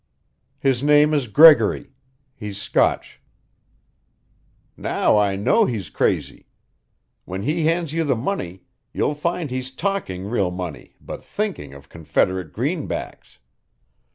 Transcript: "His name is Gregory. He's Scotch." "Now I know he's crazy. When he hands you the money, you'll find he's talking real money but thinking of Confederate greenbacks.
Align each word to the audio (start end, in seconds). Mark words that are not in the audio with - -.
"His 0.59 0.81
name 0.83 1.13
is 1.13 1.27
Gregory. 1.27 1.91
He's 2.33 2.59
Scotch." 2.59 3.21
"Now 4.75 5.15
I 5.15 5.35
know 5.35 5.65
he's 5.65 5.91
crazy. 5.91 6.47
When 7.25 7.43
he 7.43 7.65
hands 7.65 7.93
you 7.93 8.03
the 8.03 8.15
money, 8.15 8.63
you'll 8.93 9.13
find 9.13 9.51
he's 9.51 9.69
talking 9.69 10.25
real 10.25 10.49
money 10.49 10.95
but 10.99 11.23
thinking 11.23 11.75
of 11.75 11.87
Confederate 11.87 12.51
greenbacks. 12.51 13.37